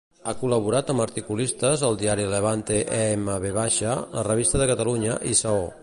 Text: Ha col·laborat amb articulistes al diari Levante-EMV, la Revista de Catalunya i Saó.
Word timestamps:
Ha 0.29 0.33
col·laborat 0.37 0.87
amb 0.93 1.03
articulistes 1.03 1.83
al 1.89 1.99
diari 2.03 2.25
Levante-EMV, 2.31 3.63
la 4.15 4.27
Revista 4.31 4.63
de 4.65 4.71
Catalunya 4.75 5.21
i 5.35 5.41
Saó. 5.45 5.65